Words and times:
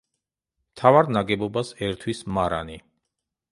მთავარ 0.69 1.11
ნაგებობას 1.17 1.71
ერთვის 1.89 2.25
მარანი. 2.39 2.83